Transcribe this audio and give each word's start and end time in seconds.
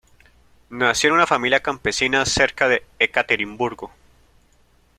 Nació 0.71 1.09
en 1.09 1.13
una 1.13 1.27
familia 1.27 1.59
campesina 1.61 2.25
cerca 2.25 2.67
de 2.67 2.83
Ekaterimburgo. 2.97 3.91